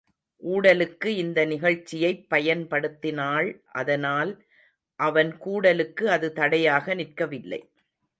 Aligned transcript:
ஊடலுக்கு 0.43 1.05
இந்த 1.05 1.45
நிகழ்ச்சியைப் 1.45 2.25
பயன்படுத்தினாள் 2.29 3.49
அதனால் 3.73 4.31
அவன் 4.99 5.31
கூடலுக்கு 5.45 6.03
அது 6.07 6.33
தடையாக 6.33 6.95
நிற்கவில்லை. 6.95 7.61